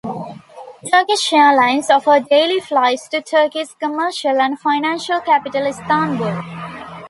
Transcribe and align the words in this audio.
Turkish 0.91 1.31
Airlines 1.31 1.91
offer 1.91 2.19
daily 2.19 2.59
flights 2.59 3.07
to 3.09 3.21
Turkey's 3.21 3.75
commercial 3.75 4.41
and 4.41 4.57
financial 4.59 5.19
capital 5.21 5.67
Istanbul. 5.67 6.41